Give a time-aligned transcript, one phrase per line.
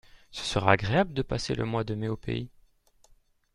[0.31, 2.49] Ce sera agréable de passer le mois de mai au pays.